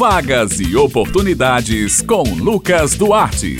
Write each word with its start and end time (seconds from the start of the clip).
Vagas 0.00 0.58
e 0.58 0.74
oportunidades 0.76 2.00
com 2.00 2.22
Lucas 2.22 2.94
Duarte. 2.94 3.58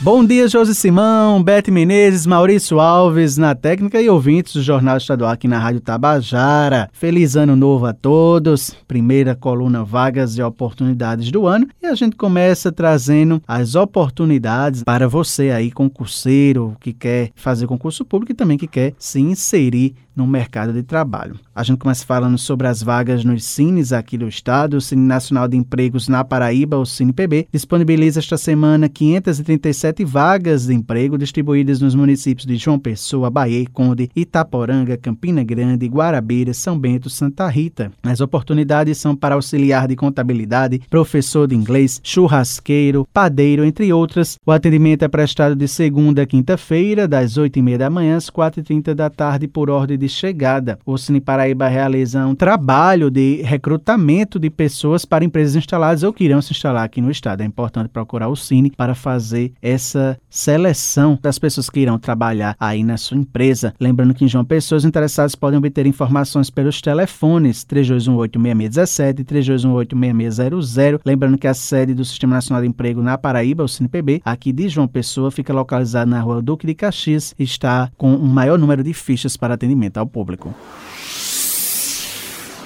Bom 0.00 0.24
dia, 0.24 0.48
Josi 0.48 0.74
Simão, 0.74 1.40
Bete 1.40 1.70
Menezes, 1.70 2.26
Maurício 2.26 2.80
Alves, 2.80 3.36
na 3.36 3.54
técnica 3.54 4.02
e 4.02 4.08
ouvintes 4.08 4.54
do 4.54 4.62
Jornal 4.62 4.96
Estadual 4.96 5.30
aqui 5.30 5.46
na 5.46 5.60
Rádio 5.60 5.82
Tabajara. 5.82 6.88
Feliz 6.92 7.36
ano 7.36 7.54
novo 7.54 7.86
a 7.86 7.92
todos. 7.92 8.74
Primeira 8.88 9.36
coluna 9.36 9.84
Vagas 9.84 10.36
e 10.36 10.42
Oportunidades 10.42 11.30
do 11.30 11.46
ano. 11.46 11.68
E 11.80 11.86
a 11.86 11.94
gente 11.94 12.16
começa 12.16 12.72
trazendo 12.72 13.40
as 13.46 13.76
oportunidades 13.76 14.82
para 14.82 15.06
você 15.06 15.50
aí, 15.50 15.70
concurseiro, 15.70 16.76
que 16.80 16.92
quer 16.92 17.30
fazer 17.36 17.68
concurso 17.68 18.04
público 18.04 18.32
e 18.32 18.34
também 18.34 18.58
que 18.58 18.66
quer 18.66 18.94
se 18.98 19.20
inserir 19.20 19.94
no 20.14 20.26
mercado 20.26 20.72
de 20.72 20.82
trabalho. 20.82 21.38
A 21.54 21.62
gente 21.62 21.78
começa 21.78 22.04
falando 22.06 22.38
sobre 22.38 22.66
as 22.66 22.82
vagas 22.82 23.24
nos 23.24 23.44
Cines 23.44 23.92
aqui 23.92 24.16
do 24.16 24.28
estado. 24.28 24.76
O 24.76 24.80
Cine 24.80 25.06
Nacional 25.06 25.48
de 25.48 25.56
Empregos 25.56 26.08
na 26.08 26.24
Paraíba, 26.24 26.78
o 26.78 26.86
CinePB, 26.86 27.48
disponibiliza 27.52 28.20
esta 28.20 28.38
semana 28.38 28.88
537 28.88 30.04
vagas 30.04 30.66
de 30.66 30.74
emprego 30.74 31.18
distribuídas 31.18 31.80
nos 31.80 31.94
municípios 31.94 32.46
de 32.46 32.56
João 32.56 32.78
Pessoa, 32.78 33.30
Bahia, 33.30 33.64
Conde, 33.72 34.10
Itaporanga, 34.14 34.96
Campina 34.96 35.42
Grande, 35.44 35.86
Guarabira, 35.86 36.54
São 36.54 36.78
Bento, 36.78 37.10
Santa 37.10 37.48
Rita. 37.48 37.92
As 38.02 38.20
oportunidades 38.20 38.98
são 38.98 39.14
para 39.14 39.34
auxiliar 39.34 39.86
de 39.88 39.96
contabilidade, 39.96 40.80
professor 40.88 41.46
de 41.46 41.54
inglês, 41.54 42.00
churrasqueiro, 42.02 43.06
padeiro, 43.12 43.64
entre 43.64 43.92
outras. 43.92 44.36
O 44.46 44.52
atendimento 44.52 45.04
é 45.04 45.08
prestado 45.08 45.54
de 45.54 45.68
segunda 45.68 46.22
a 46.22 46.26
quinta-feira, 46.26 47.06
das 47.06 47.34
8h30 47.34 47.78
da 47.78 47.90
manhã 47.90 48.16
às 48.16 48.30
4h30 48.30 48.94
da 48.94 49.10
tarde, 49.10 49.46
por 49.46 49.70
ordem 49.70 49.98
de 50.00 50.08
chegada. 50.08 50.78
O 50.84 50.98
Cine 50.98 51.20
Paraíba 51.20 51.68
realiza 51.68 52.26
um 52.26 52.34
trabalho 52.34 53.10
de 53.10 53.42
recrutamento 53.42 54.38
de 54.38 54.50
pessoas 54.50 55.04
para 55.04 55.24
empresas 55.24 55.54
instaladas 55.54 56.02
ou 56.02 56.12
que 56.12 56.24
irão 56.24 56.42
se 56.42 56.52
instalar 56.52 56.84
aqui 56.84 57.00
no 57.00 57.10
estado. 57.10 57.42
É 57.42 57.44
importante 57.44 57.88
procurar 57.88 58.28
o 58.28 58.36
Cine 58.36 58.70
para 58.70 58.94
fazer 58.94 59.52
essa 59.60 60.18
seleção 60.28 61.18
das 61.20 61.38
pessoas 61.38 61.68
que 61.68 61.80
irão 61.80 61.98
trabalhar 61.98 62.56
aí 62.58 62.82
na 62.82 62.96
sua 62.96 63.16
empresa. 63.16 63.74
Lembrando 63.78 64.14
que 64.14 64.24
em 64.24 64.28
João 64.28 64.44
Pessoas 64.44 64.84
interessados 64.84 65.34
podem 65.34 65.58
obter 65.58 65.86
informações 65.86 66.50
pelos 66.50 66.80
telefones 66.80 67.64
3218-6617 67.64 69.20
e 69.20 69.24
3218-6600. 69.24 71.00
Lembrando 71.04 71.38
que 71.38 71.46
a 71.46 71.54
sede 71.54 71.94
do 71.94 72.04
Sistema 72.04 72.34
Nacional 72.34 72.62
de 72.62 72.68
Emprego 72.68 73.02
na 73.02 73.18
Paraíba, 73.18 73.64
o 73.64 73.68
CinePB, 73.68 74.22
aqui 74.24 74.52
de 74.52 74.68
João 74.68 74.88
Pessoa, 74.88 75.30
fica 75.30 75.52
localizada 75.52 76.10
na 76.10 76.20
rua 76.20 76.40
Duque 76.40 76.66
de 76.66 76.74
Caxias 76.74 77.34
e 77.38 77.44
está 77.44 77.90
com 77.96 78.12
um 78.12 78.26
maior 78.26 78.58
número 78.58 78.82
de 78.82 78.94
fichas 78.94 79.36
para 79.36 79.54
atendimento 79.54 79.89
ao 79.98 80.06
público. 80.06 80.54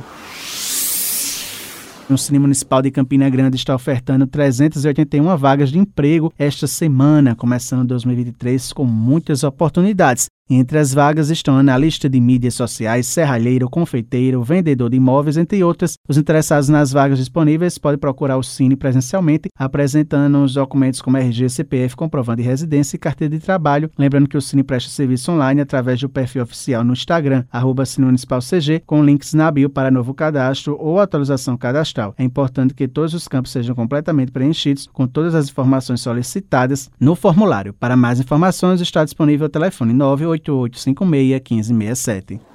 O 2.09 2.17
Cine 2.17 2.39
Municipal 2.39 2.81
de 2.81 2.89
Campina 2.91 3.29
Grande 3.29 3.55
está 3.55 3.73
ofertando 3.73 4.27
381 4.27 5.37
vagas 5.37 5.71
de 5.71 5.79
emprego 5.79 6.33
esta 6.37 6.67
semana, 6.67 7.35
começando 7.35 7.87
2023 7.87 8.73
com 8.73 8.83
muitas 8.83 9.45
oportunidades. 9.45 10.29
Entre 10.53 10.77
as 10.77 10.93
vagas 10.93 11.29
estão 11.29 11.57
analista 11.57 12.09
de 12.09 12.19
mídias 12.19 12.55
sociais, 12.55 13.07
serralheiro, 13.07 13.69
confeiteiro, 13.69 14.43
vendedor 14.43 14.89
de 14.89 14.97
imóveis, 14.97 15.37
entre 15.37 15.63
outras. 15.63 15.93
Os 16.09 16.17
interessados 16.17 16.67
nas 16.67 16.91
vagas 16.91 17.19
disponíveis 17.19 17.77
podem 17.77 17.97
procurar 17.97 18.35
o 18.35 18.43
Cine 18.43 18.75
presencialmente, 18.75 19.47
apresentando 19.57 20.43
os 20.43 20.55
documentos 20.55 21.01
como 21.01 21.15
RG, 21.15 21.47
CPF, 21.47 21.95
comprovando 21.95 22.41
de 22.41 22.47
residência 22.49 22.97
e 22.97 22.99
carteira 22.99 23.33
de 23.33 23.41
trabalho. 23.41 23.89
Lembrando 23.97 24.27
que 24.27 24.35
o 24.35 24.41
Cine 24.41 24.61
presta 24.61 24.89
serviço 24.89 25.31
online 25.31 25.61
através 25.61 26.01
do 26.01 26.09
perfil 26.09 26.43
oficial 26.43 26.83
no 26.83 26.91
Instagram, 26.91 27.45
arroba 27.49 27.83
CG, 27.85 28.81
com 28.85 29.01
links 29.01 29.33
na 29.33 29.49
bio 29.49 29.69
para 29.69 29.89
novo 29.89 30.13
cadastro 30.13 30.75
ou 30.77 30.99
atualização 30.99 31.55
cadastral. 31.55 32.13
É 32.17 32.25
importante 32.25 32.73
que 32.73 32.89
todos 32.89 33.13
os 33.13 33.25
campos 33.25 33.53
sejam 33.53 33.73
completamente 33.73 34.33
preenchidos 34.33 34.85
com 34.91 35.07
todas 35.07 35.33
as 35.33 35.47
informações 35.47 36.01
solicitadas 36.01 36.91
no 36.99 37.15
formulário. 37.15 37.73
Para 37.73 37.95
mais 37.95 38.19
informações, 38.19 38.81
está 38.81 39.05
disponível 39.05 39.47
o 39.47 39.49
telefone 39.49 39.93
98 39.93 40.40
8856 40.43 41.71
1567. 41.71 42.50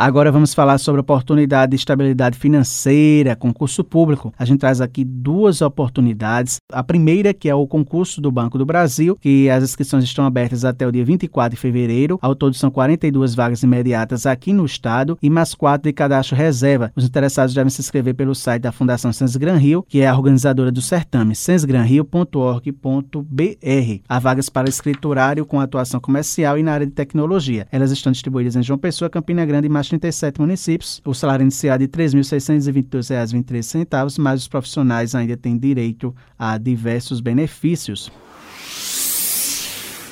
Agora 0.00 0.30
vamos 0.30 0.54
falar 0.54 0.78
sobre 0.78 1.00
oportunidade 1.00 1.70
de 1.70 1.76
estabilidade 1.76 2.38
financeira, 2.38 3.34
concurso 3.34 3.82
público. 3.82 4.32
A 4.38 4.44
gente 4.44 4.60
traz 4.60 4.80
aqui 4.80 5.04
duas 5.04 5.60
oportunidades. 5.60 6.58
A 6.72 6.84
primeira, 6.84 7.34
que 7.34 7.48
é 7.48 7.54
o 7.56 7.66
concurso 7.66 8.20
do 8.20 8.30
Banco 8.30 8.56
do 8.56 8.64
Brasil, 8.64 9.18
que 9.20 9.50
as 9.50 9.64
inscrições 9.64 10.04
estão 10.04 10.24
abertas 10.24 10.64
até 10.64 10.86
o 10.86 10.92
dia 10.92 11.04
24 11.04 11.56
de 11.56 11.60
fevereiro. 11.60 12.16
Ao 12.22 12.36
todo 12.36 12.54
são 12.54 12.70
42 12.70 13.34
vagas 13.34 13.64
imediatas 13.64 14.24
aqui 14.24 14.52
no 14.52 14.64
estado 14.64 15.18
e 15.20 15.28
mais 15.28 15.52
quatro 15.52 15.88
de 15.88 15.92
cadastro 15.92 16.36
reserva. 16.36 16.92
Os 16.94 17.04
interessados 17.04 17.52
devem 17.52 17.68
se 17.68 17.80
inscrever 17.80 18.14
pelo 18.14 18.36
site 18.36 18.62
da 18.62 18.70
Fundação 18.70 19.12
Sensgran 19.12 19.56
Rio, 19.56 19.84
que 19.88 20.00
é 20.00 20.06
a 20.06 20.14
organizadora 20.14 20.70
do 20.70 20.80
certame, 20.80 21.34
sensgranrio.org.br. 21.34 24.02
Há 24.08 24.18
vagas 24.20 24.48
para 24.48 24.68
escriturário 24.68 25.44
com 25.44 25.58
atuação 25.58 25.98
comercial 25.98 26.56
e 26.56 26.62
na 26.62 26.72
área 26.72 26.86
de 26.86 26.92
tecnologia. 26.92 27.66
Elas 27.72 27.90
estão 27.90 28.12
distribuídas 28.12 28.54
em 28.54 28.62
João 28.62 28.78
Pessoa, 28.78 29.10
Campina 29.10 29.44
Grande 29.44 29.66
e 29.66 29.87
37 29.88 30.40
municípios. 30.40 31.00
O 31.04 31.14
salário 31.14 31.42
inicial 31.42 31.74
é 31.76 31.78
de 31.78 31.84
R$ 31.84 31.90
3.622,23, 31.90 34.18
mas 34.18 34.42
os 34.42 34.48
profissionais 34.48 35.14
ainda 35.14 35.36
têm 35.36 35.56
direito 35.58 36.14
a 36.38 36.58
diversos 36.58 37.20
benefícios. 37.20 38.10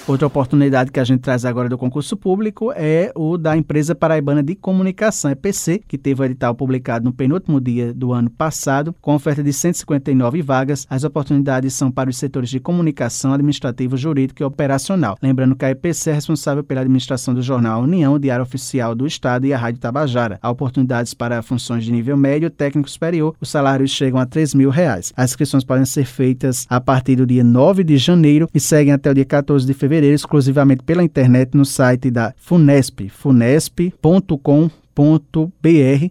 Outra 0.09 0.28
oportunidade 0.28 0.93
que 0.93 1.00
a 1.00 1.05
gente 1.05 1.19
traz 1.19 1.44
agora 1.44 1.69
do 1.69 1.77
concurso 1.77 2.17
público 2.17 2.71
é 2.77 3.11
o 3.17 3.37
da 3.37 3.56
Empresa 3.56 3.93
Paraibana 3.93 4.41
de 4.41 4.55
Comunicação, 4.55 5.33
EPC, 5.33 5.83
que 5.89 5.99
teve 5.99 6.22
o 6.22 6.25
edital 6.25 6.55
publicado 6.55 7.05
no 7.05 7.12
penúltimo 7.12 7.61
dia 7.61 7.93
do 7.93 8.12
ano 8.12 8.31
passado, 8.31 8.94
com 9.00 9.17
oferta 9.17 9.43
de 9.43 9.53
159 9.53 10.43
vagas. 10.43 10.87
As 10.89 11.03
oportunidades 11.03 11.75
são 11.75 11.91
para 11.91 12.09
os 12.09 12.17
setores 12.17 12.50
de 12.50 12.61
comunicação, 12.61 13.33
administrativo, 13.33 13.97
jurídico 13.97 14.41
e 14.41 14.44
operacional. 14.44 15.19
Lembrando 15.21 15.56
que 15.56 15.65
a 15.65 15.71
EPC 15.71 16.11
é 16.11 16.12
responsável 16.15 16.62
pela 16.62 16.83
administração 16.83 17.34
do 17.34 17.43
jornal 17.43 17.83
União, 17.83 18.17
Diário 18.17 18.44
Oficial 18.44 18.94
do 18.94 19.09
Estado 19.09 19.44
e 19.44 19.53
a 19.53 19.59
Rádio 19.59 19.81
Tabajara. 19.81 20.38
Há 20.41 20.49
oportunidades 20.49 21.15
para 21.15 21.43
funções 21.43 21.84
de 21.84 21.91
nível 21.91 22.17
médio, 22.17 22.49
técnico 22.49 22.88
superior. 22.88 23.34
Os 23.41 23.50
salários 23.50 23.91
chegam 23.91 24.21
a 24.21 24.27
3 24.27 24.55
mil 24.55 24.71
reais. 24.71 25.12
As 25.17 25.31
inscrições 25.31 25.65
podem 25.65 25.84
ser 25.84 26.05
feitas 26.05 26.65
a 26.71 26.81
partir 26.81 27.17
do 27.17 27.27
dia 27.27 27.43
9 27.43 27.83
de 27.83 27.97
janeiro 27.97 28.49
e 28.55 28.61
seguem 28.61 28.93
até 28.93 29.11
o 29.11 29.15
dia 29.15 29.25
14 29.25 29.67
de 29.67 29.75
fevereiro 29.75 29.95
fevereiro 29.96 30.14
exclusivamente 30.14 30.82
pela 30.82 31.02
internet 31.02 31.56
no 31.56 31.64
site 31.64 32.10
da 32.10 32.34
Funesp, 32.36 33.08
funesp.com.br, 33.08 34.00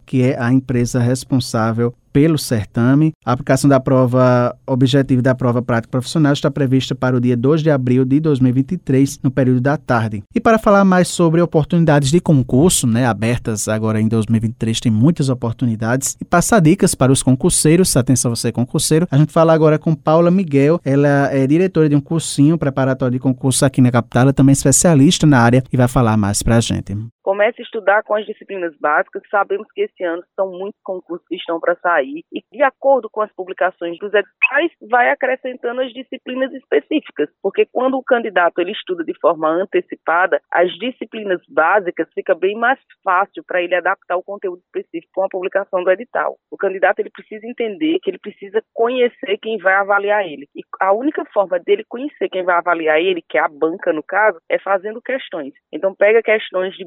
que 0.05 0.23
é 0.23 0.39
a 0.39 0.51
empresa 0.51 0.99
responsável 0.99 1.93
pelo 2.15 2.37
certame. 2.37 3.11
A 3.25 3.33
aplicação 3.33 3.69
da 3.69 3.77
prova 3.77 4.55
objetiva 4.65 5.19
e 5.19 5.21
da 5.21 5.35
prova 5.35 5.61
prática 5.61 5.91
profissional 5.91 6.31
está 6.31 6.49
prevista 6.49 6.95
para 6.95 7.17
o 7.17 7.19
dia 7.19 7.35
2 7.35 7.61
de 7.61 7.69
abril 7.69 8.05
de 8.05 8.21
2023, 8.21 9.19
no 9.21 9.29
período 9.29 9.59
da 9.59 9.75
tarde. 9.75 10.23
E 10.33 10.39
para 10.39 10.57
falar 10.57 10.85
mais 10.85 11.09
sobre 11.09 11.41
oportunidades 11.41 12.11
de 12.11 12.21
concurso, 12.21 12.87
né, 12.87 13.05
abertas 13.05 13.67
agora 13.67 13.99
em 13.99 14.07
2023, 14.07 14.79
tem 14.79 14.91
muitas 14.93 15.27
oportunidades, 15.27 16.15
e 16.21 16.23
passar 16.23 16.61
dicas 16.61 16.95
para 16.95 17.11
os 17.11 17.21
concurseiros, 17.21 17.97
atenção 17.97 18.33
você 18.33 18.49
concurseiro, 18.49 19.05
a 19.11 19.17
gente 19.17 19.33
fala 19.33 19.51
agora 19.51 19.77
com 19.77 19.93
Paula 19.93 20.31
Miguel, 20.31 20.79
ela 20.85 21.29
é 21.33 21.45
diretora 21.45 21.89
de 21.89 21.97
um 21.97 22.01
cursinho 22.01 22.57
preparatório 22.57 23.11
de 23.11 23.19
concurso 23.19 23.65
aqui 23.65 23.81
na 23.81 23.91
capital, 23.91 24.21
ela 24.21 24.33
também 24.33 24.53
é 24.53 24.53
especialista 24.53 25.27
na 25.27 25.39
área 25.39 25.61
e 25.69 25.75
vai 25.75 25.89
falar 25.89 26.15
mais 26.15 26.41
para 26.41 26.55
a 26.55 26.61
gente. 26.61 26.95
Comece 27.25 27.59
a 27.59 27.63
estudar 27.63 28.03
com 28.03 28.13
as 28.13 28.23
disciplinas 28.23 28.77
básicas. 28.79 29.23
Sabemos 29.31 29.67
que 29.73 29.81
esse 29.81 30.03
ano 30.03 30.23
são 30.35 30.51
muitos 30.51 30.79
concursos 30.83 31.27
que 31.27 31.35
estão 31.35 31.59
para 31.59 31.75
sair 31.77 32.23
e, 32.31 32.43
de 32.51 32.61
acordo 32.61 33.09
com 33.09 33.19
as 33.21 33.33
publicações 33.33 33.97
dos 33.97 34.13
editais, 34.13 34.71
vai 34.87 35.09
acrescentando 35.09 35.81
as 35.81 35.91
disciplinas 35.91 36.53
específicas, 36.53 37.27
porque 37.41 37.65
quando 37.71 37.97
o 37.97 38.03
candidato 38.03 38.59
ele 38.59 38.71
estuda 38.71 39.03
de 39.03 39.17
forma 39.19 39.49
antecipada, 39.49 40.39
as 40.51 40.71
disciplinas 40.73 41.41
básicas 41.49 42.07
fica 42.13 42.35
bem 42.35 42.55
mais 42.55 42.79
fácil 43.03 43.43
para 43.47 43.59
ele 43.59 43.73
adaptar 43.73 44.17
o 44.17 44.23
conteúdo 44.23 44.61
específico 44.65 45.11
com 45.15 45.23
a 45.23 45.29
publicação 45.29 45.83
do 45.83 45.89
edital. 45.89 46.37
O 46.51 46.57
candidato 46.57 46.99
ele 46.99 47.09
precisa 47.09 47.47
entender 47.47 47.97
que 48.03 48.11
ele 48.11 48.19
precisa 48.19 48.61
conhecer 48.71 49.39
quem 49.41 49.57
vai 49.57 49.73
avaliar 49.73 50.23
ele. 50.23 50.47
E 50.55 50.61
a 50.79 50.93
única 50.93 51.25
forma 51.33 51.59
dele 51.59 51.83
conhecer 51.89 52.29
quem 52.29 52.43
vai 52.43 52.55
avaliar 52.55 52.99
ele, 53.01 53.23
que 53.27 53.39
é 53.39 53.41
a 53.41 53.47
banca 53.47 53.91
no 53.91 54.03
caso, 54.03 54.37
é 54.47 54.59
fazendo 54.59 55.01
questões. 55.01 55.53
Então 55.73 55.95
pega 55.95 56.21
questões 56.21 56.75
de 56.75 56.85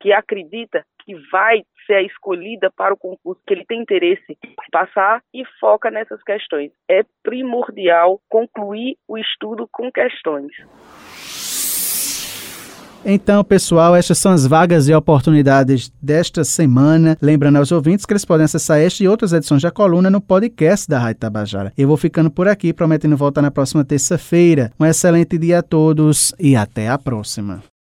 que 0.00 0.12
acredita 0.12 0.84
que 1.04 1.14
vai 1.30 1.62
ser 1.86 1.94
a 1.94 2.02
escolhida 2.02 2.70
para 2.70 2.92
o 2.92 2.98
concurso 2.98 3.40
que 3.46 3.54
ele 3.54 3.64
tem 3.64 3.80
interesse 3.80 4.36
em 4.44 4.70
passar 4.70 5.22
e 5.32 5.42
foca 5.58 5.90
nessas 5.90 6.22
questões. 6.22 6.70
É 6.88 7.02
primordial 7.22 8.20
concluir 8.28 8.96
o 9.08 9.16
estudo 9.16 9.68
com 9.72 9.90
questões. 9.90 10.52
Então, 13.04 13.42
pessoal, 13.44 13.94
estas 13.94 14.18
são 14.18 14.32
as 14.32 14.46
vagas 14.46 14.88
e 14.88 14.94
oportunidades 14.94 15.90
desta 16.02 16.44
semana. 16.44 17.16
Lembrando 17.22 17.56
aos 17.56 17.72
ouvintes 17.72 18.04
que 18.04 18.12
eles 18.12 18.24
podem 18.24 18.44
acessar 18.44 18.78
esta 18.78 19.02
e 19.02 19.08
outras 19.08 19.32
edições 19.32 19.62
da 19.62 19.70
coluna 19.70 20.10
no 20.10 20.20
podcast 20.20 20.88
da 20.88 20.98
Rádio 20.98 21.20
Tabajara. 21.20 21.72
Eu 21.78 21.88
vou 21.88 21.96
ficando 21.96 22.30
por 22.30 22.48
aqui, 22.48 22.72
prometendo 22.72 23.16
voltar 23.16 23.40
na 23.40 23.50
próxima 23.50 23.84
terça-feira. 23.84 24.72
Um 24.78 24.84
excelente 24.84 25.38
dia 25.38 25.60
a 25.60 25.62
todos 25.62 26.34
e 26.38 26.56
até 26.56 26.88
a 26.88 26.98
próxima. 26.98 27.62